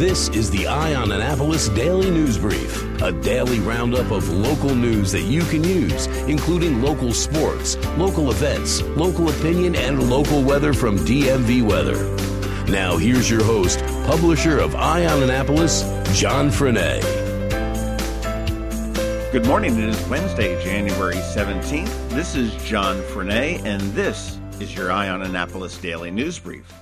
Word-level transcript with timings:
This 0.00 0.30
is 0.30 0.50
the 0.50 0.66
Eye 0.66 0.94
on 0.94 1.12
Annapolis 1.12 1.68
Daily 1.68 2.10
News 2.10 2.38
Brief, 2.38 3.02
a 3.02 3.12
daily 3.12 3.60
roundup 3.60 4.10
of 4.10 4.26
local 4.30 4.74
news 4.74 5.12
that 5.12 5.24
you 5.24 5.42
can 5.42 5.62
use, 5.62 6.06
including 6.26 6.80
local 6.80 7.12
sports, 7.12 7.76
local 7.98 8.30
events, 8.30 8.80
local 8.96 9.28
opinion, 9.28 9.76
and 9.76 10.08
local 10.08 10.42
weather 10.42 10.72
from 10.72 10.96
DMV 11.00 11.62
Weather. 11.68 12.02
Now, 12.72 12.96
here's 12.96 13.28
your 13.28 13.44
host, 13.44 13.80
publisher 14.06 14.58
of 14.58 14.74
Eye 14.74 15.04
on 15.04 15.22
Annapolis, 15.22 15.82
John 16.18 16.48
Frenaye. 16.48 17.02
Good 19.32 19.44
morning. 19.44 19.78
It 19.78 19.90
is 19.90 20.08
Wednesday, 20.08 20.64
January 20.64 21.16
17th. 21.16 22.08
This 22.08 22.34
is 22.36 22.54
John 22.64 22.96
Frenaye, 23.02 23.62
and 23.66 23.82
this 23.92 24.38
is 24.60 24.74
your 24.74 24.92
Eye 24.92 25.10
on 25.10 25.20
Annapolis 25.20 25.76
Daily 25.76 26.10
News 26.10 26.38
Brief. 26.38 26.72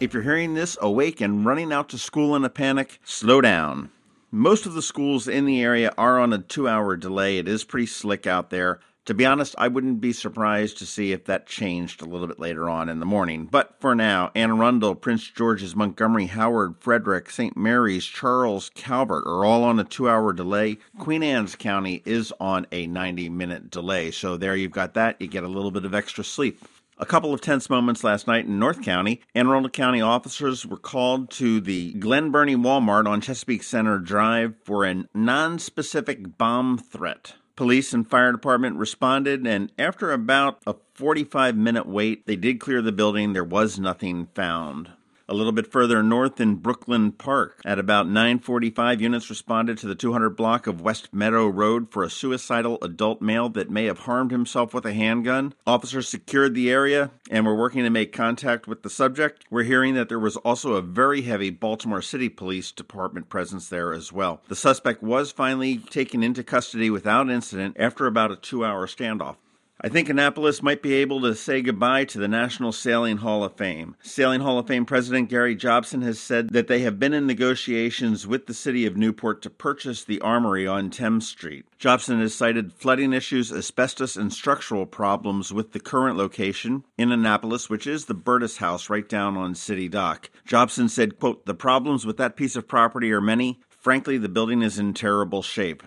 If 0.00 0.14
you're 0.14 0.22
hearing 0.22 0.54
this 0.54 0.78
awake 0.80 1.20
and 1.20 1.44
running 1.44 1.72
out 1.72 1.88
to 1.88 1.98
school 1.98 2.36
in 2.36 2.44
a 2.44 2.48
panic, 2.48 3.00
slow 3.02 3.40
down. 3.40 3.90
Most 4.30 4.64
of 4.64 4.74
the 4.74 4.82
schools 4.82 5.26
in 5.26 5.44
the 5.44 5.60
area 5.60 5.92
are 5.98 6.20
on 6.20 6.32
a 6.32 6.38
two 6.38 6.68
hour 6.68 6.96
delay. 6.96 7.38
It 7.38 7.48
is 7.48 7.64
pretty 7.64 7.86
slick 7.86 8.24
out 8.24 8.50
there. 8.50 8.78
To 9.06 9.14
be 9.14 9.26
honest, 9.26 9.56
I 9.58 9.66
wouldn't 9.66 10.00
be 10.00 10.12
surprised 10.12 10.78
to 10.78 10.86
see 10.86 11.10
if 11.10 11.24
that 11.24 11.48
changed 11.48 12.00
a 12.00 12.04
little 12.04 12.28
bit 12.28 12.38
later 12.38 12.70
on 12.70 12.88
in 12.88 13.00
the 13.00 13.06
morning. 13.06 13.48
But 13.50 13.74
for 13.80 13.96
now, 13.96 14.30
Anne 14.36 14.52
Arundel, 14.52 14.94
Prince 14.94 15.28
George's, 15.30 15.74
Montgomery, 15.74 16.26
Howard, 16.26 16.76
Frederick, 16.78 17.28
St. 17.28 17.56
Mary's, 17.56 18.06
Charles, 18.06 18.70
Calvert 18.76 19.26
are 19.26 19.44
all 19.44 19.64
on 19.64 19.80
a 19.80 19.84
two 19.84 20.08
hour 20.08 20.32
delay. 20.32 20.78
Queen 21.00 21.24
Anne's 21.24 21.56
County 21.56 22.02
is 22.04 22.32
on 22.38 22.68
a 22.70 22.86
90 22.86 23.30
minute 23.30 23.68
delay. 23.68 24.12
So 24.12 24.36
there 24.36 24.54
you've 24.54 24.70
got 24.70 24.94
that. 24.94 25.20
You 25.20 25.26
get 25.26 25.42
a 25.42 25.48
little 25.48 25.72
bit 25.72 25.84
of 25.84 25.92
extra 25.92 26.22
sleep. 26.22 26.62
A 27.00 27.06
couple 27.06 27.32
of 27.32 27.40
tense 27.40 27.70
moments 27.70 28.02
last 28.02 28.26
night 28.26 28.46
in 28.46 28.58
North 28.58 28.82
County. 28.82 29.20
Anne 29.32 29.46
Arundel 29.46 29.70
County 29.70 30.00
officers 30.00 30.66
were 30.66 30.76
called 30.76 31.30
to 31.30 31.60
the 31.60 31.92
Glen 31.92 32.32
Burnie 32.32 32.56
Walmart 32.56 33.06
on 33.06 33.20
Chesapeake 33.20 33.62
Center 33.62 34.00
Drive 34.00 34.56
for 34.64 34.84
a 34.84 35.04
non-specific 35.14 36.36
bomb 36.36 36.76
threat. 36.76 37.34
Police 37.54 37.92
and 37.92 38.08
fire 38.08 38.32
department 38.32 38.78
responded, 38.78 39.46
and 39.46 39.70
after 39.78 40.10
about 40.10 40.60
a 40.66 40.74
45 40.94 41.56
minute 41.56 41.86
wait, 41.86 42.26
they 42.26 42.34
did 42.34 42.58
clear 42.58 42.82
the 42.82 42.90
building. 42.90 43.32
There 43.32 43.44
was 43.44 43.78
nothing 43.78 44.26
found. 44.34 44.90
A 45.30 45.34
little 45.34 45.52
bit 45.52 45.70
further 45.70 46.02
north 46.02 46.40
in 46.40 46.54
Brooklyn 46.54 47.12
Park, 47.12 47.60
at 47.62 47.78
about 47.78 48.08
9:45, 48.08 49.02
units 49.02 49.28
responded 49.28 49.76
to 49.76 49.86
the 49.86 49.94
200 49.94 50.30
block 50.30 50.66
of 50.66 50.80
West 50.80 51.12
Meadow 51.12 51.46
Road 51.46 51.90
for 51.90 52.02
a 52.02 52.08
suicidal 52.08 52.78
adult 52.80 53.20
male 53.20 53.50
that 53.50 53.70
may 53.70 53.84
have 53.84 54.00
harmed 54.00 54.30
himself 54.30 54.72
with 54.72 54.86
a 54.86 54.94
handgun. 54.94 55.52
Officers 55.66 56.08
secured 56.08 56.54
the 56.54 56.70
area 56.70 57.10
and 57.30 57.44
were 57.44 57.54
working 57.54 57.84
to 57.84 57.90
make 57.90 58.10
contact 58.10 58.66
with 58.66 58.82
the 58.82 58.88
subject. 58.88 59.44
We're 59.50 59.64
hearing 59.64 59.92
that 59.96 60.08
there 60.08 60.18
was 60.18 60.38
also 60.38 60.76
a 60.76 60.82
very 60.82 61.20
heavy 61.20 61.50
Baltimore 61.50 62.00
City 62.00 62.30
Police 62.30 62.72
Department 62.72 63.28
presence 63.28 63.68
there 63.68 63.92
as 63.92 64.10
well. 64.10 64.40
The 64.48 64.56
suspect 64.56 65.02
was 65.02 65.30
finally 65.30 65.76
taken 65.76 66.22
into 66.22 66.42
custody 66.42 66.88
without 66.88 67.28
incident 67.28 67.76
after 67.78 68.06
about 68.06 68.32
a 68.32 68.36
2-hour 68.36 68.86
standoff. 68.86 69.36
I 69.80 69.88
think 69.88 70.08
Annapolis 70.08 70.60
might 70.60 70.82
be 70.82 70.94
able 70.94 71.20
to 71.20 71.36
say 71.36 71.62
goodbye 71.62 72.04
to 72.06 72.18
the 72.18 72.26
National 72.26 72.72
Sailing 72.72 73.18
Hall 73.18 73.44
of 73.44 73.54
Fame. 73.54 73.94
Sailing 74.02 74.40
Hall 74.40 74.58
of 74.58 74.66
Fame 74.66 74.84
President 74.84 75.28
Gary 75.30 75.54
Jobson 75.54 76.02
has 76.02 76.18
said 76.18 76.48
that 76.48 76.66
they 76.66 76.80
have 76.80 76.98
been 76.98 77.14
in 77.14 77.28
negotiations 77.28 78.26
with 78.26 78.46
the 78.46 78.54
city 78.54 78.86
of 78.86 78.96
Newport 78.96 79.40
to 79.42 79.50
purchase 79.50 80.02
the 80.02 80.20
armory 80.20 80.66
on 80.66 80.90
Thames 80.90 81.28
Street. 81.28 81.64
Jobson 81.78 82.18
has 82.18 82.34
cited 82.34 82.72
flooding 82.72 83.12
issues, 83.12 83.52
asbestos, 83.52 84.16
and 84.16 84.32
structural 84.32 84.84
problems 84.84 85.52
with 85.52 85.70
the 85.70 85.78
current 85.78 86.16
location 86.16 86.82
in 86.98 87.12
Annapolis, 87.12 87.70
which 87.70 87.86
is 87.86 88.06
the 88.06 88.14
Burtis 88.14 88.56
House 88.56 88.90
right 88.90 89.08
down 89.08 89.36
on 89.36 89.54
City 89.54 89.88
Dock. 89.88 90.28
Jobson 90.44 90.88
said, 90.88 91.20
quote, 91.20 91.46
The 91.46 91.54
problems 91.54 92.04
with 92.04 92.16
that 92.16 92.34
piece 92.34 92.56
of 92.56 92.66
property 92.66 93.12
are 93.12 93.20
many. 93.20 93.60
Frankly, 93.68 94.18
the 94.18 94.28
building 94.28 94.60
is 94.60 94.80
in 94.80 94.92
terrible 94.92 95.40
shape. 95.40 95.84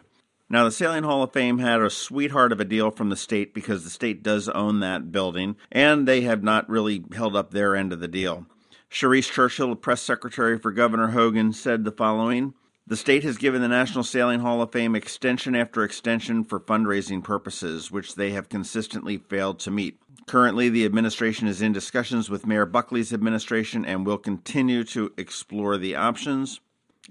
Now, 0.52 0.66
the 0.66 0.72
Sailing 0.72 1.04
Hall 1.04 1.24
of 1.24 1.32
Fame 1.32 1.60
had 1.60 1.80
a 1.80 1.90
sweetheart 1.90 2.52
of 2.52 2.60
a 2.60 2.66
deal 2.66 2.92
from 2.92 3.08
the 3.08 3.16
state 3.16 3.54
because 3.54 3.86
the 3.86 3.90
state 3.90 4.22
does 4.22 4.50
own 4.50 4.82
that 4.82 5.10
building, 5.10 5.56
and 5.72 6.06
they 6.06 6.24
have 6.24 6.44
not 6.44 6.70
really 6.70 7.06
held 7.14 7.38
up 7.38 7.52
their 7.52 7.74
end 7.74 7.94
of 7.94 8.02
the 8.02 8.08
deal. 8.10 8.46
Shareese 8.92 9.32
Churchill, 9.32 9.74
press 9.78 10.02
secretary 10.02 10.60
for 10.60 10.74
Governor 10.74 11.12
Hogan, 11.12 11.54
said 11.54 11.86
the 11.86 11.92
following 11.94 12.54
The 12.86 12.98
state 12.98 13.24
has 13.24 13.38
given 13.38 13.62
the 13.62 13.70
National 13.70 14.04
Sailing 14.04 14.42
Hall 14.42 14.62
of 14.62 14.74
Fame 14.74 14.94
extension 14.94 15.56
after 15.56 15.86
extension 15.86 16.44
for 16.44 16.60
fundraising 16.60 17.24
purposes, 17.24 17.90
which 17.90 18.16
they 18.16 18.32
have 18.32 18.50
consistently 18.50 19.16
failed 19.16 19.58
to 19.60 19.72
meet. 19.72 20.02
Currently, 20.28 20.68
the 20.68 20.84
administration 20.84 21.48
is 21.48 21.62
in 21.62 21.72
discussions 21.72 22.30
with 22.30 22.46
Mayor 22.46 22.66
Buckley's 22.66 23.14
administration 23.14 23.86
and 23.86 24.06
will 24.06 24.18
continue 24.18 24.84
to 24.84 25.14
explore 25.18 25.78
the 25.78 25.96
options. 25.96 26.60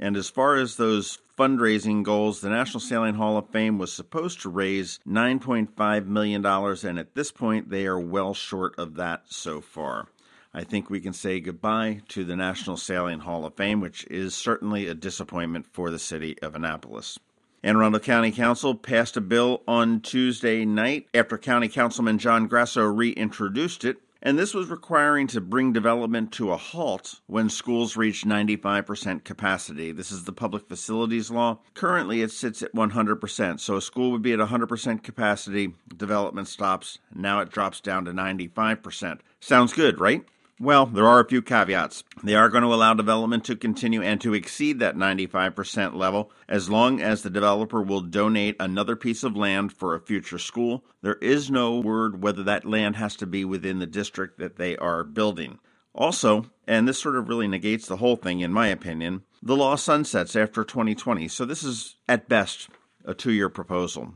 And 0.02 0.16
as 0.16 0.30
far 0.30 0.56
as 0.56 0.76
those 0.76 1.18
fundraising 1.38 2.02
goals, 2.02 2.40
the 2.40 2.48
National 2.48 2.80
Sailing 2.80 3.16
Hall 3.16 3.36
of 3.36 3.50
Fame 3.50 3.76
was 3.76 3.92
supposed 3.92 4.40
to 4.40 4.48
raise 4.48 4.98
$9.5 5.06 6.06
million, 6.06 6.44
and 6.44 6.98
at 6.98 7.14
this 7.14 7.30
point, 7.30 7.68
they 7.68 7.86
are 7.86 8.00
well 8.00 8.32
short 8.32 8.74
of 8.78 8.94
that 8.94 9.24
so 9.26 9.60
far. 9.60 10.08
I 10.54 10.64
think 10.64 10.88
we 10.88 11.00
can 11.00 11.12
say 11.12 11.38
goodbye 11.38 12.00
to 12.08 12.24
the 12.24 12.34
National 12.34 12.78
Sailing 12.78 13.20
Hall 13.20 13.44
of 13.44 13.54
Fame, 13.54 13.80
which 13.80 14.06
is 14.06 14.34
certainly 14.34 14.86
a 14.86 14.94
disappointment 14.94 15.66
for 15.70 15.90
the 15.90 15.98
city 15.98 16.36
of 16.40 16.54
Annapolis. 16.54 17.18
Anne 17.62 17.76
Arundel 17.76 18.00
County 18.00 18.32
Council 18.32 18.74
passed 18.74 19.18
a 19.18 19.20
bill 19.20 19.62
on 19.68 20.00
Tuesday 20.00 20.64
night 20.64 21.08
after 21.12 21.36
County 21.36 21.68
Councilman 21.68 22.18
John 22.18 22.46
Grasso 22.46 22.84
reintroduced 22.84 23.84
it 23.84 23.98
and 24.22 24.38
this 24.38 24.54
was 24.54 24.68
requiring 24.68 25.26
to 25.28 25.40
bring 25.40 25.72
development 25.72 26.32
to 26.32 26.52
a 26.52 26.56
halt 26.56 27.20
when 27.26 27.48
schools 27.48 27.96
reach 27.96 28.24
95% 28.24 29.24
capacity. 29.24 29.92
This 29.92 30.12
is 30.12 30.24
the 30.24 30.32
public 30.32 30.68
facilities 30.68 31.30
law. 31.30 31.58
Currently, 31.74 32.22
it 32.22 32.30
sits 32.30 32.62
at 32.62 32.74
100%. 32.74 33.60
So 33.60 33.76
a 33.76 33.82
school 33.82 34.10
would 34.10 34.22
be 34.22 34.32
at 34.32 34.38
100% 34.38 35.02
capacity, 35.02 35.74
development 35.96 36.48
stops. 36.48 36.98
Now 37.14 37.40
it 37.40 37.50
drops 37.50 37.80
down 37.80 38.04
to 38.04 38.12
95%. 38.12 39.20
Sounds 39.40 39.72
good, 39.72 40.00
right? 40.00 40.24
Well, 40.62 40.84
there 40.84 41.06
are 41.06 41.20
a 41.20 41.26
few 41.26 41.40
caveats. 41.40 42.04
They 42.22 42.34
are 42.34 42.50
going 42.50 42.64
to 42.64 42.74
allow 42.74 42.92
development 42.92 43.46
to 43.46 43.56
continue 43.56 44.02
and 44.02 44.20
to 44.20 44.34
exceed 44.34 44.78
that 44.78 44.94
95% 44.94 45.94
level 45.94 46.30
as 46.50 46.68
long 46.68 47.00
as 47.00 47.22
the 47.22 47.30
developer 47.30 47.80
will 47.80 48.02
donate 48.02 48.56
another 48.60 48.94
piece 48.94 49.24
of 49.24 49.34
land 49.34 49.72
for 49.72 49.94
a 49.94 50.00
future 50.00 50.38
school. 50.38 50.84
There 51.00 51.14
is 51.14 51.50
no 51.50 51.80
word 51.80 52.22
whether 52.22 52.42
that 52.42 52.66
land 52.66 52.96
has 52.96 53.16
to 53.16 53.26
be 53.26 53.42
within 53.42 53.78
the 53.78 53.86
district 53.86 54.38
that 54.38 54.56
they 54.56 54.76
are 54.76 55.02
building. 55.02 55.60
Also, 55.94 56.50
and 56.66 56.86
this 56.86 56.98
sort 56.98 57.16
of 57.16 57.30
really 57.30 57.48
negates 57.48 57.86
the 57.86 57.96
whole 57.96 58.16
thing 58.16 58.40
in 58.40 58.52
my 58.52 58.66
opinion, 58.66 59.22
the 59.42 59.56
law 59.56 59.76
sunsets 59.76 60.36
after 60.36 60.62
2020. 60.62 61.26
So 61.28 61.46
this 61.46 61.64
is 61.64 61.96
at 62.06 62.28
best 62.28 62.68
a 63.06 63.14
two 63.14 63.32
year 63.32 63.48
proposal. 63.48 64.12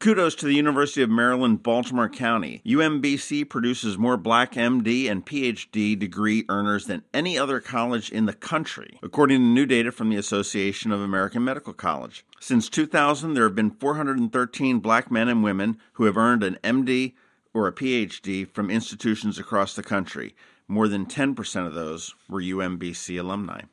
Kudos 0.00 0.34
to 0.36 0.46
the 0.46 0.54
University 0.54 1.02
of 1.02 1.10
Maryland, 1.10 1.62
Baltimore 1.62 2.08
County. 2.08 2.62
UMBC 2.64 3.46
produces 3.46 3.98
more 3.98 4.16
black 4.16 4.54
MD 4.54 5.10
and 5.10 5.26
PhD 5.26 5.98
degree 5.98 6.46
earners 6.48 6.86
than 6.86 7.02
any 7.12 7.36
other 7.36 7.60
college 7.60 8.10
in 8.10 8.24
the 8.24 8.32
country, 8.32 8.98
according 9.02 9.40
to 9.40 9.44
new 9.44 9.66
data 9.66 9.92
from 9.92 10.08
the 10.08 10.16
Association 10.16 10.90
of 10.90 11.02
American 11.02 11.44
Medical 11.44 11.74
College. 11.74 12.24
Since 12.40 12.70
2000, 12.70 13.34
there 13.34 13.44
have 13.44 13.54
been 13.54 13.72
413 13.72 14.78
black 14.78 15.10
men 15.10 15.28
and 15.28 15.44
women 15.44 15.76
who 15.92 16.04
have 16.04 16.16
earned 16.16 16.44
an 16.44 16.56
MD 16.64 17.12
or 17.52 17.66
a 17.66 17.72
PhD 17.72 18.48
from 18.48 18.70
institutions 18.70 19.38
across 19.38 19.74
the 19.74 19.82
country. 19.82 20.34
More 20.66 20.88
than 20.88 21.04
10% 21.04 21.66
of 21.66 21.74
those 21.74 22.14
were 22.26 22.40
UMBC 22.40 23.20
alumni. 23.20 23.64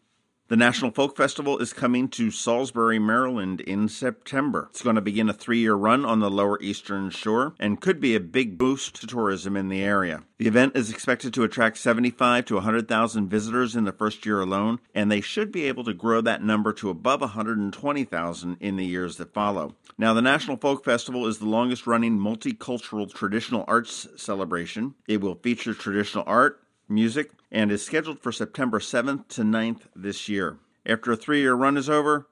The 0.49 0.55
National 0.55 0.91
Folk 0.91 1.17
Festival 1.17 1.57
is 1.57 1.73
coming 1.73 2.07
to 2.07 2.31
Salisbury, 2.31 2.99
Maryland 2.99 3.59
in 3.59 3.89
September. 3.89 4.67
It's 4.69 4.81
going 4.81 4.95
to 4.95 5.01
begin 5.01 5.27
a 5.27 5.33
three 5.33 5.59
year 5.59 5.73
run 5.73 6.05
on 6.05 6.21
the 6.21 6.31
Lower 6.31 6.57
Eastern 6.61 7.09
Shore 7.09 7.53
and 7.59 7.81
could 7.81 7.99
be 7.99 8.15
a 8.15 8.21
big 8.21 8.57
boost 8.57 8.95
to 9.01 9.07
tourism 9.07 9.57
in 9.57 9.67
the 9.67 9.83
area. 9.83 10.23
The 10.38 10.47
event 10.47 10.77
is 10.77 10.89
expected 10.89 11.33
to 11.33 11.44
attract 11.44 11.79
75 11.79 12.45
to 12.45 12.53
100,000 12.55 13.27
visitors 13.27 13.75
in 13.75 13.83
the 13.83 13.91
first 13.91 14.25
year 14.25 14.39
alone, 14.39 14.79
and 14.95 15.11
they 15.11 15.19
should 15.19 15.51
be 15.51 15.65
able 15.65 15.83
to 15.83 15.94
grow 15.94 16.21
that 16.21 16.41
number 16.41 16.71
to 16.73 16.89
above 16.89 17.19
120,000 17.19 18.57
in 18.61 18.77
the 18.77 18.85
years 18.85 19.17
that 19.17 19.33
follow. 19.33 19.75
Now, 19.97 20.13
the 20.13 20.21
National 20.21 20.55
Folk 20.55 20.85
Festival 20.85 21.27
is 21.27 21.39
the 21.39 21.45
longest 21.50 21.85
running 21.88 22.17
multicultural 22.17 23.13
traditional 23.13 23.65
arts 23.67 24.07
celebration. 24.15 24.95
It 25.09 25.19
will 25.19 25.35
feature 25.35 25.73
traditional 25.73 26.23
art, 26.25 26.61
music, 26.89 27.31
and 27.51 27.72
is 27.72 27.86
scheduled 27.86 28.19
for 28.19 28.31
September 28.31 28.80
7th 28.80 29.28
to 29.30 29.42
9th 29.44 29.81
this 29.95 30.28
year. 30.28 30.57
After 30.86 31.12
a 31.12 31.18
three 31.18 31.42
year 31.42 31.54
run 31.54 31.78
is 31.78 31.89
over, 31.89 32.28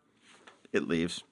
it 0.71 0.87
leaves. 0.87 1.23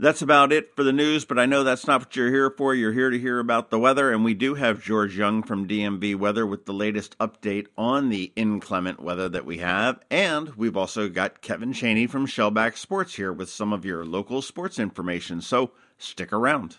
That's 0.00 0.22
about 0.22 0.50
it 0.50 0.74
for 0.74 0.82
the 0.82 0.94
news, 0.94 1.26
but 1.26 1.38
I 1.38 1.44
know 1.44 1.62
that's 1.62 1.86
not 1.86 2.00
what 2.00 2.16
you're 2.16 2.30
here 2.30 2.48
for. 2.48 2.74
You're 2.74 2.94
here 2.94 3.10
to 3.10 3.18
hear 3.18 3.38
about 3.38 3.68
the 3.68 3.78
weather, 3.78 4.10
and 4.10 4.24
we 4.24 4.32
do 4.32 4.54
have 4.54 4.82
George 4.82 5.18
Young 5.18 5.42
from 5.42 5.68
DMV 5.68 6.16
Weather 6.16 6.46
with 6.46 6.64
the 6.64 6.72
latest 6.72 7.18
update 7.18 7.66
on 7.76 8.08
the 8.08 8.32
inclement 8.34 9.02
weather 9.02 9.28
that 9.28 9.44
we 9.44 9.58
have. 9.58 10.00
And 10.10 10.54
we've 10.56 10.76
also 10.76 11.10
got 11.10 11.42
Kevin 11.42 11.74
Chaney 11.74 12.06
from 12.06 12.26
Shellback 12.26 12.78
Sports 12.78 13.16
here 13.16 13.30
with 13.30 13.50
some 13.50 13.74
of 13.74 13.84
your 13.84 14.06
local 14.06 14.40
sports 14.40 14.78
information. 14.78 15.42
So 15.42 15.72
stick 15.98 16.32
around. 16.32 16.78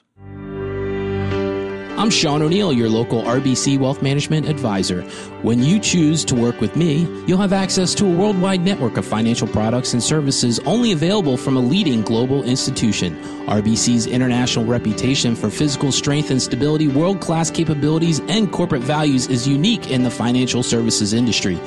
I'm 2.02 2.10
Sean 2.10 2.42
O'Neill, 2.42 2.74
your 2.74 2.90
local 2.90 3.22
RBC 3.22 3.78
Wealth 3.78 4.02
Management 4.02 4.50
Advisor. 4.50 5.04
When 5.44 5.62
you 5.62 5.80
choose 5.80 6.26
to 6.26 6.34
work 6.34 6.60
with 6.60 6.76
me, 6.76 7.02
you'll 7.28 7.38
have 7.38 7.54
access 7.54 7.94
to 7.94 8.08
a 8.08 8.10
worldwide 8.10 8.62
network 8.62 8.98
of 8.98 9.06
financial 9.06 9.48
products 9.48 9.94
and 9.94 10.02
services 10.02 10.58
only 10.66 10.94
available 10.94 11.38
from 11.38 11.58
a 11.58 11.60
leading 11.60 12.02
global 12.02 12.42
institution. 12.42 13.16
RBC's 13.46 14.08
international 14.08 14.66
reputation 14.66 15.36
for 15.36 15.52
physical 15.52 15.92
strength 15.92 16.32
and 16.32 16.42
stability, 16.42 16.88
world 16.88 17.22
class 17.22 17.52
capabilities, 17.52 18.20
and 18.22 18.52
corporate 18.52 18.82
values 18.82 19.28
is 19.28 19.48
unique 19.48 19.92
in 19.92 20.02
the 20.02 20.10
financial 20.10 20.64
services 20.64 21.14
industry. 21.14 21.60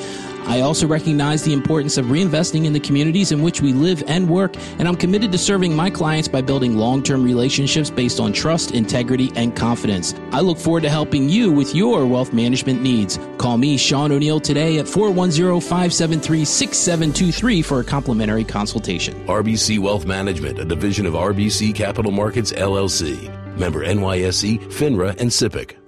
I 0.46 0.60
also 0.60 0.86
recognize 0.86 1.42
the 1.42 1.52
importance 1.52 1.96
of 1.96 2.06
reinvesting 2.06 2.64
in 2.64 2.72
the 2.72 2.80
communities 2.80 3.32
in 3.32 3.42
which 3.42 3.60
we 3.60 3.72
live 3.72 4.02
and 4.06 4.28
work, 4.28 4.54
and 4.78 4.86
I'm 4.86 4.96
committed 4.96 5.32
to 5.32 5.38
serving 5.38 5.74
my 5.74 5.90
clients 5.90 6.28
by 6.28 6.42
building 6.42 6.76
long 6.76 7.02
term 7.02 7.24
relationships 7.24 7.90
based 7.90 8.20
on 8.20 8.32
trust, 8.32 8.72
integrity, 8.72 9.32
and 9.36 9.56
confidence. 9.56 10.14
I 10.32 10.40
look 10.40 10.58
forward 10.58 10.82
to 10.82 10.90
helping 10.90 11.28
you 11.28 11.50
with 11.50 11.74
your 11.74 12.06
wealth 12.06 12.32
management 12.32 12.82
needs. 12.82 13.18
Call 13.38 13.56
me, 13.56 13.76
Sean 13.76 14.12
O'Neill, 14.12 14.40
today 14.40 14.78
at 14.78 14.88
410 14.88 15.60
573 15.60 16.44
6723 16.44 17.62
for 17.62 17.80
a 17.80 17.84
complimentary 17.84 18.44
consultation. 18.44 19.14
RBC 19.26 19.78
Wealth 19.78 20.06
Management, 20.06 20.58
a 20.58 20.64
division 20.64 21.06
of 21.06 21.14
RBC 21.14 21.74
Capital 21.74 22.10
Markets, 22.10 22.52
LLC. 22.52 23.30
Member 23.58 23.84
NYSE, 23.84 24.58
FINRA, 24.72 25.10
and 25.20 25.30
SIPC. 25.30 25.83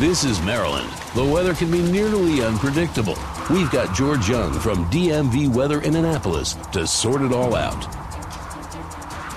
This 0.00 0.24
is 0.24 0.40
Maryland. 0.40 0.88
The 1.14 1.22
weather 1.22 1.52
can 1.52 1.70
be 1.70 1.82
nearly 1.82 2.42
unpredictable. 2.42 3.18
We've 3.50 3.70
got 3.70 3.94
George 3.94 4.30
Young 4.30 4.58
from 4.58 4.86
DMV 4.86 5.54
Weather 5.54 5.82
in 5.82 5.94
Annapolis 5.94 6.54
to 6.72 6.86
sort 6.86 7.20
it 7.20 7.34
all 7.34 7.54
out. 7.54 7.84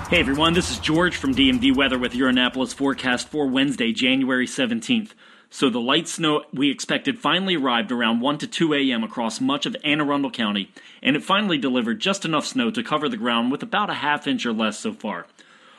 Hey 0.08 0.20
everyone, 0.20 0.54
this 0.54 0.70
is 0.70 0.78
George 0.78 1.16
from 1.16 1.34
DMV 1.34 1.76
Weather 1.76 1.98
with 1.98 2.14
your 2.14 2.30
Annapolis 2.30 2.72
forecast 2.72 3.28
for 3.28 3.46
Wednesday, 3.46 3.92
January 3.92 4.46
17th. 4.46 5.10
So 5.50 5.68
the 5.68 5.82
light 5.82 6.08
snow 6.08 6.44
we 6.50 6.70
expected 6.70 7.18
finally 7.18 7.56
arrived 7.56 7.92
around 7.92 8.20
1 8.20 8.38
to 8.38 8.46
2 8.46 8.72
a.m. 8.72 9.04
across 9.04 9.42
much 9.42 9.66
of 9.66 9.76
Anne 9.84 10.00
Arundel 10.00 10.30
County, 10.30 10.70
and 11.02 11.14
it 11.14 11.22
finally 11.22 11.58
delivered 11.58 12.00
just 12.00 12.24
enough 12.24 12.46
snow 12.46 12.70
to 12.70 12.82
cover 12.82 13.10
the 13.10 13.18
ground 13.18 13.52
with 13.52 13.62
about 13.62 13.90
a 13.90 13.94
half 13.94 14.26
inch 14.26 14.46
or 14.46 14.52
less 14.54 14.78
so 14.78 14.94
far. 14.94 15.26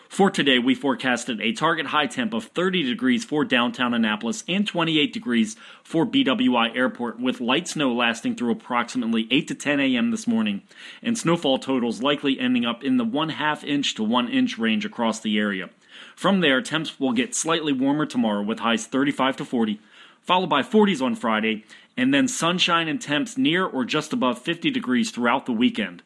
For 0.09 0.29
today, 0.29 0.59
we 0.59 0.75
forecasted 0.75 1.41
a 1.41 1.51
target 1.51 1.87
high 1.87 2.07
temp 2.07 2.33
of 2.33 2.45
30 2.45 2.83
degrees 2.83 3.25
for 3.25 3.43
downtown 3.43 3.93
Annapolis 3.93 4.43
and 4.47 4.65
28 4.65 5.11
degrees 5.11 5.57
for 5.83 6.05
BWI 6.05 6.75
Airport, 6.75 7.19
with 7.19 7.41
light 7.41 7.67
snow 7.67 7.93
lasting 7.93 8.35
through 8.35 8.51
approximately 8.51 9.27
8 9.31 9.47
to 9.47 9.55
10 9.55 9.79
a.m. 9.79 10.11
this 10.11 10.27
morning, 10.27 10.61
and 11.01 11.17
snowfall 11.17 11.57
totals 11.57 12.01
likely 12.01 12.39
ending 12.39 12.65
up 12.65 12.83
in 12.83 12.97
the 12.97 13.03
1 13.03 13.29
half 13.29 13.63
inch 13.63 13.95
to 13.95 14.03
1 14.03 14.29
inch 14.29 14.57
range 14.57 14.85
across 14.85 15.19
the 15.19 15.37
area. 15.37 15.69
From 16.15 16.39
there, 16.39 16.61
temps 16.61 16.99
will 16.99 17.13
get 17.13 17.35
slightly 17.35 17.73
warmer 17.73 18.05
tomorrow 18.05 18.43
with 18.43 18.59
highs 18.59 18.85
35 18.85 19.37
to 19.37 19.45
40, 19.45 19.81
followed 20.21 20.49
by 20.49 20.61
40s 20.61 21.01
on 21.01 21.15
Friday, 21.15 21.65
and 21.97 22.13
then 22.13 22.27
sunshine 22.27 22.87
and 22.87 23.01
temps 23.01 23.37
near 23.37 23.65
or 23.65 23.83
just 23.83 24.13
above 24.13 24.39
50 24.39 24.69
degrees 24.71 25.11
throughout 25.11 25.45
the 25.45 25.51
weekend. 25.51 26.03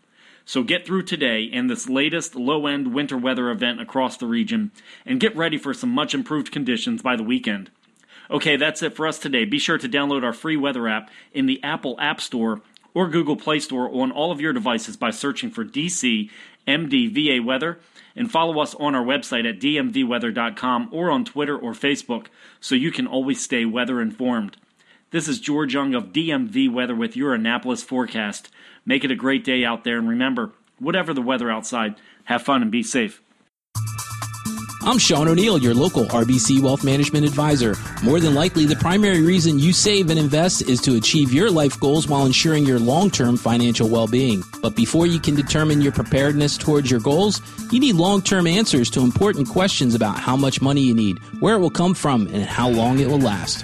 So 0.50 0.64
get 0.64 0.84
through 0.84 1.04
today 1.04 1.48
and 1.54 1.70
this 1.70 1.88
latest 1.88 2.34
low 2.34 2.66
end 2.66 2.92
winter 2.92 3.16
weather 3.16 3.52
event 3.52 3.80
across 3.80 4.18
the 4.18 4.26
region 4.26 4.72
and 5.06 5.20
get 5.20 5.36
ready 5.36 5.60
for 5.60 5.76
some 5.76 5.92
much 5.92 6.16
improved 6.16 6.52
conditions 6.52 7.04
by 7.04 7.16
the 7.16 7.22
weekend. 7.22 7.70
Okay, 8.32 8.56
that's 8.56 8.82
it 8.82 8.96
for 8.96 9.06
us 9.06 9.20
today. 9.20 9.46
Be 9.46 9.60
sure 9.60 9.78
to 9.78 9.88
download 9.88 10.24
our 10.24 10.34
free 10.34 10.58
weather 10.58 10.88
app 10.88 11.12
in 11.34 11.46
the 11.46 11.64
Apple 11.64 11.96
App 12.00 12.20
Store 12.20 12.62
or 12.96 13.08
Google 13.08 13.36
Play 13.36 13.60
Store 13.60 13.94
on 13.94 14.12
all 14.12 14.32
of 14.32 14.42
your 14.42 14.52
devices 14.52 14.98
by 14.98 15.12
searching 15.12 15.52
for 15.52 15.64
DC 15.64 16.32
MDVA 16.68 17.46
Weather 17.46 17.78
and 18.16 18.32
follow 18.32 18.60
us 18.60 18.74
on 18.74 18.96
our 18.96 19.06
website 19.06 19.48
at 19.48 19.60
dmvweather.com 19.60 20.90
or 20.92 21.12
on 21.12 21.26
Twitter 21.26 21.56
or 21.56 21.74
Facebook 21.74 22.26
so 22.60 22.74
you 22.74 22.92
can 22.92 23.06
always 23.06 23.40
stay 23.40 23.66
weather 23.66 24.02
informed. 24.02 24.58
This 25.12 25.28
is 25.28 25.40
George 25.40 25.76
Young 25.76 25.96
of 25.96 26.14
DMV 26.14 26.72
Weather 26.72 26.96
with 26.96 27.16
your 27.16 27.36
Annapolis 27.36 27.84
forecast. 27.84 28.50
Make 28.90 29.04
it 29.04 29.12
a 29.12 29.16
great 29.16 29.44
day 29.44 29.64
out 29.64 29.84
there, 29.84 30.00
and 30.00 30.10
remember, 30.10 30.52
whatever 30.80 31.14
the 31.14 31.22
weather 31.22 31.52
outside, 31.52 31.94
have 32.24 32.42
fun 32.42 32.64
and 32.64 32.72
be 32.72 32.82
safe. 32.82 33.22
I'm 34.82 34.98
Sean 34.98 35.28
O'Neill, 35.28 35.60
your 35.60 35.76
local 35.76 36.06
RBC 36.06 36.60
Wealth 36.64 36.84
Management 36.84 37.24
Advisor. 37.24 37.76
More 38.02 38.20
than 38.20 38.34
likely, 38.34 38.66
the 38.66 38.76
primary 38.78 39.22
reason 39.22 39.60
you 39.60 39.74
save 39.74 40.10
and 40.10 40.18
invest 40.18 40.64
is 40.64 40.82
to 40.82 40.98
achieve 40.98 41.32
your 41.32 41.52
life 41.52 41.80
goals 41.80 42.08
while 42.08 42.26
ensuring 42.26 42.66
your 42.66 42.80
long 42.80 43.12
term 43.12 43.38
financial 43.38 43.88
well 43.88 44.08
being. 44.08 44.42
But 44.60 44.76
before 44.76 45.06
you 45.06 45.20
can 45.20 45.36
determine 45.36 45.84
your 45.84 45.92
preparedness 45.92 46.58
towards 46.58 46.90
your 46.90 47.00
goals, 47.00 47.44
you 47.72 47.80
need 47.80 47.94
long 47.94 48.24
term 48.24 48.48
answers 48.48 48.90
to 48.92 49.02
important 49.02 49.50
questions 49.50 49.94
about 49.94 50.18
how 50.18 50.36
much 50.36 50.64
money 50.64 50.82
you 50.82 50.96
need, 50.96 51.20
where 51.42 51.54
it 51.54 51.60
will 51.60 51.70
come 51.70 51.94
from, 51.94 52.26
and 52.34 52.44
how 52.44 52.68
long 52.68 52.98
it 52.98 53.08
will 53.08 53.20
last. 53.20 53.64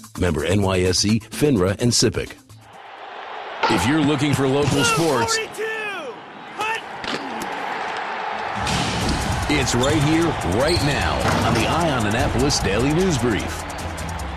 Member 0.19 0.47
NYSE, 0.47 1.21
FINRA, 1.29 1.79
and 1.79 1.91
SIPC. 1.91 2.33
If 3.69 3.87
you're 3.87 4.01
looking 4.01 4.33
for 4.33 4.47
local 4.47 4.83
sports, 4.83 5.37
it's 9.49 9.75
right 9.75 10.01
here, 10.03 10.25
right 10.59 10.81
now 10.85 11.15
on 11.47 11.53
the 11.53 11.65
Eye 11.67 11.91
on 11.91 12.07
Annapolis 12.07 12.59
Daily 12.59 12.93
News 12.93 13.17
Brief. 13.17 13.61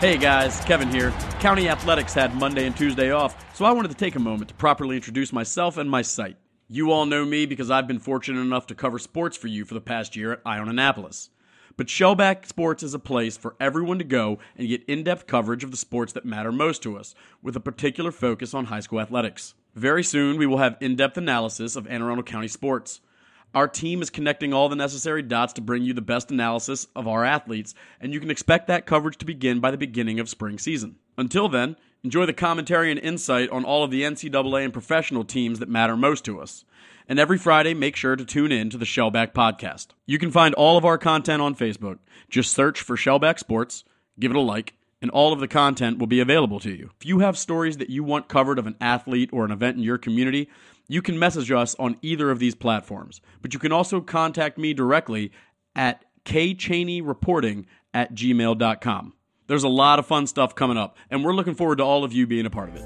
Hey 0.01 0.19
guys, 0.19 0.61
Kevin 0.65 0.91
here. 0.91 1.13
County 1.41 1.69
Athletics 1.69 2.15
had 2.15 2.35
Monday 2.35 2.67
and 2.67 2.77
Tuesday 2.77 3.11
off, 3.11 3.35
so 3.55 3.65
I 3.65 3.73
wanted 3.73 3.89
to 3.89 3.97
take 3.97 4.17
a 4.17 4.21
moment 4.21 4.49
to 4.49 4.55
properly 4.55 4.97
introduce 4.97 5.33
myself 5.33 5.79
and 5.79 5.91
my 5.91 6.03
site. 6.03 6.37
You 6.69 6.93
all 6.93 7.07
know 7.07 7.25
me 7.25 7.47
because 7.47 7.71
I've 7.71 7.87
been 7.87 7.99
fortunate 7.99 8.41
enough 8.41 8.67
to 8.69 8.75
cover 8.75 8.99
sports 8.99 9.37
for 9.37 9.49
you 9.49 9.65
for 9.65 9.75
the 9.75 9.81
past 9.81 10.15
year 10.17 10.33
at 10.33 10.41
Eye 10.45 10.59
on 10.59 10.69
Annapolis. 10.69 11.31
But 11.77 11.89
Shellback 11.89 12.47
Sports 12.47 12.85
is 12.85 12.95
a 12.95 13.01
place 13.01 13.37
for 13.37 13.57
everyone 13.59 13.99
to 13.99 14.05
go 14.05 14.39
and 14.57 14.69
get 14.69 14.85
in 14.85 15.03
depth 15.03 15.27
coverage 15.27 15.65
of 15.65 15.73
the 15.73 15.77
sports 15.77 16.13
that 16.13 16.25
matter 16.25 16.53
most 16.53 16.83
to 16.85 16.97
us, 16.97 17.17
with 17.43 17.57
a 17.57 17.61
particular 17.61 18.13
focus 18.13 18.55
on 18.55 18.67
high 18.67 18.79
school 18.79 19.01
athletics. 19.01 19.55
Very 19.75 20.05
soon, 20.05 20.39
we 20.39 20.47
will 20.47 20.59
have 20.59 20.77
in 20.81 20.95
depth 20.95 21.17
analysis 21.17 21.75
of 21.75 21.89
Anne 21.89 22.01
Arundel 22.01 22.23
County 22.23 22.47
sports. 22.47 23.01
Our 23.57 23.67
team 23.67 24.03
is 24.03 24.11
connecting 24.11 24.53
all 24.53 24.69
the 24.69 24.77
necessary 24.77 25.23
dots 25.23 25.53
to 25.55 25.61
bring 25.61 25.83
you 25.83 25.95
the 25.95 26.01
best 26.01 26.31
analysis 26.31 26.87
of 26.95 27.09
our 27.09 27.25
athletes, 27.25 27.75
and 28.01 28.13
you 28.13 28.21
can 28.21 28.31
expect 28.31 28.69
that 28.69 28.87
coverage 28.87 29.19
to 29.19 29.25
begin 29.25 29.59
by 29.59 29.73
the 29.73 29.77
beginning 29.77 30.21
of 30.21 30.29
spring 30.29 30.59
season. 30.61 30.97
Until 31.19 31.49
then, 31.49 31.75
enjoy 32.05 32.27
the 32.27 32.33
commentary 32.33 32.91
and 32.91 33.01
insight 33.01 33.49
on 33.51 33.65
all 33.65 33.83
of 33.83 33.91
the 33.91 34.03
NCAA 34.03 34.65
and 34.65 34.73
professional 34.73 35.25
teams 35.25 35.59
that 35.59 35.69
matter 35.69 35.97
most 35.97 36.25
to 36.27 36.41
us. 36.41 36.65
And 37.09 37.19
every 37.19 37.39
Friday, 37.39 37.75
make 37.75 37.97
sure 37.97 38.15
to 38.15 38.25
tune 38.25 38.53
in 38.53 38.71
to 38.71 38.79
the 38.79 38.85
Shellback 38.85 39.33
Podcast. 39.33 39.89
You 40.07 40.19
can 40.19 40.31
find 40.31 40.55
all 40.55 40.77
of 40.77 40.85
our 40.85 40.99
content 40.99 41.43
on 41.43 41.55
Facebook. 41.55 41.99
Just 42.31 42.53
search 42.53 42.81
for 42.81 42.97
Shellback 42.97 43.39
Sports, 43.39 43.85
give 44.21 44.31
it 44.31 44.37
a 44.37 44.41
like, 44.41 44.75
and 45.03 45.11
all 45.11 45.33
of 45.33 45.41
the 45.41 45.49
content 45.49 45.99
will 45.99 46.07
be 46.07 46.21
available 46.21 46.61
to 46.61 46.71
you. 46.71 46.91
If 46.99 47.07
you 47.07 47.19
have 47.19 47.37
stories 47.37 47.79
that 47.79 47.91
you 47.91 48.05
want 48.05 48.29
covered 48.29 48.59
of 48.59 48.67
an 48.67 48.77
athlete 48.81 49.31
or 49.33 49.45
an 49.45 49.51
event 49.51 49.77
in 49.77 49.83
your 49.83 49.99
community, 49.99 50.49
you 50.89 51.03
can 51.03 51.19
message 51.19 51.51
us 51.51 51.75
on 51.79 51.99
either 52.03 52.31
of 52.31 52.39
these 52.39 52.55
platforms. 52.55 53.21
But 53.43 53.53
you 53.53 53.61
can 53.61 53.73
also 53.73 54.01
contact 54.01 54.57
me 54.57 54.73
directly 54.73 55.33
at 55.75 56.05
kchaneyreporting 56.25 57.67
at 57.93 58.15
gmail.com. 58.15 59.13
There's 59.47 59.65
a 59.65 59.69
lot 59.69 59.99
of 59.99 60.07
fun 60.07 60.27
stuff 60.27 60.55
coming 60.55 60.77
up, 60.77 60.97
and 61.11 61.25
we're 61.25 61.35
looking 61.35 61.55
forward 61.55 61.77
to 61.77 61.85
all 61.85 62.05
of 62.05 62.13
you 62.13 62.27
being 62.27 62.47
a 62.47 62.51
part 62.51 62.71
of 62.71 62.77
it. 62.77 62.85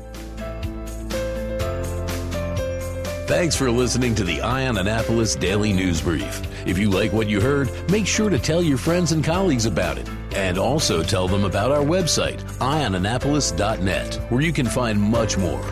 Thanks 3.28 3.54
for 3.54 3.70
listening 3.70 4.14
to 4.14 4.24
the 4.24 4.40
Eye 4.40 4.66
on 4.66 4.78
Annapolis 4.78 5.36
Daily 5.36 5.72
News 5.72 6.00
Brief. 6.00 6.42
If 6.66 6.78
you 6.78 6.88
like 6.88 7.12
what 7.12 7.28
you 7.28 7.40
heard, 7.40 7.70
make 7.90 8.06
sure 8.06 8.30
to 8.30 8.38
tell 8.38 8.62
your 8.62 8.78
friends 8.78 9.12
and 9.12 9.22
colleagues 9.22 9.66
about 9.66 9.98
it. 9.98 10.08
And 10.34 10.56
also 10.56 11.02
tell 11.02 11.28
them 11.28 11.44
about 11.44 11.70
our 11.70 11.84
website, 11.84 12.40
eyeonannapolis.net, 12.58 14.14
where 14.30 14.40
you 14.40 14.52
can 14.52 14.66
find 14.66 15.00
much 15.00 15.36
more. 15.36 15.62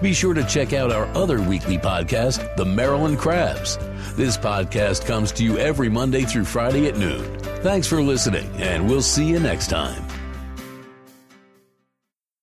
Be 0.00 0.12
sure 0.12 0.34
to 0.34 0.44
check 0.44 0.72
out 0.72 0.92
our 0.92 1.06
other 1.16 1.40
weekly 1.42 1.78
podcast, 1.78 2.56
The 2.56 2.64
Maryland 2.64 3.18
Crabs. 3.18 3.76
This 4.14 4.36
podcast 4.36 5.04
comes 5.04 5.32
to 5.32 5.44
you 5.44 5.58
every 5.58 5.88
Monday 5.88 6.22
through 6.22 6.44
Friday 6.44 6.86
at 6.86 6.96
noon. 6.96 7.38
Thanks 7.62 7.86
for 7.86 8.00
listening, 8.00 8.48
and 8.56 8.88
we'll 8.88 9.02
see 9.02 9.26
you 9.26 9.40
next 9.40 9.68
time. 9.68 10.09